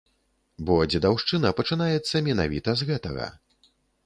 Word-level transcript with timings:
Бо 0.69 0.77
дзедаўшчына 0.93 1.51
пачынаецца 1.59 2.23
менавіта 2.29 2.69
з 2.81 2.89
гэтага. 2.89 3.31